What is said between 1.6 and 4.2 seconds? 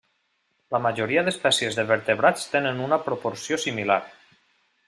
de vertebrats tenen una proporció similar.